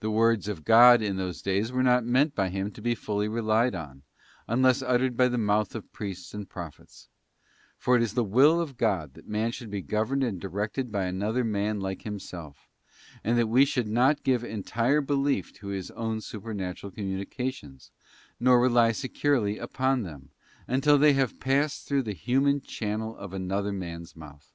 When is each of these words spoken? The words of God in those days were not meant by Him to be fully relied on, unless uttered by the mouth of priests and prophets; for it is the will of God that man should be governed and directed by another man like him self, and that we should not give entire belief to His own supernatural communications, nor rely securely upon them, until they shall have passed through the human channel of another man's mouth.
The 0.00 0.10
words 0.10 0.48
of 0.48 0.66
God 0.66 1.00
in 1.00 1.16
those 1.16 1.40
days 1.40 1.72
were 1.72 1.82
not 1.82 2.04
meant 2.04 2.34
by 2.34 2.50
Him 2.50 2.70
to 2.72 2.82
be 2.82 2.94
fully 2.94 3.26
relied 3.26 3.74
on, 3.74 4.02
unless 4.46 4.82
uttered 4.82 5.16
by 5.16 5.28
the 5.28 5.38
mouth 5.38 5.74
of 5.74 5.90
priests 5.94 6.34
and 6.34 6.46
prophets; 6.46 7.08
for 7.78 7.96
it 7.96 8.02
is 8.02 8.12
the 8.12 8.22
will 8.22 8.60
of 8.60 8.76
God 8.76 9.14
that 9.14 9.26
man 9.26 9.50
should 9.50 9.70
be 9.70 9.80
governed 9.80 10.22
and 10.22 10.38
directed 10.38 10.92
by 10.92 11.06
another 11.06 11.42
man 11.42 11.80
like 11.80 12.04
him 12.04 12.18
self, 12.18 12.68
and 13.24 13.38
that 13.38 13.46
we 13.46 13.64
should 13.64 13.88
not 13.88 14.24
give 14.24 14.44
entire 14.44 15.00
belief 15.00 15.54
to 15.54 15.68
His 15.68 15.90
own 15.92 16.20
supernatural 16.20 16.90
communications, 16.92 17.90
nor 18.38 18.60
rely 18.60 18.92
securely 18.92 19.56
upon 19.56 20.02
them, 20.02 20.28
until 20.68 20.98
they 20.98 21.14
shall 21.14 21.20
have 21.20 21.40
passed 21.40 21.88
through 21.88 22.02
the 22.02 22.12
human 22.12 22.60
channel 22.60 23.16
of 23.16 23.32
another 23.32 23.72
man's 23.72 24.14
mouth. 24.14 24.52